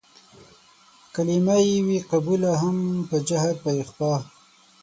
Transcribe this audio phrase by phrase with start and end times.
[1.13, 2.77] کلمه يې وي قبوله هم
[3.09, 4.13] په جهر په اخفا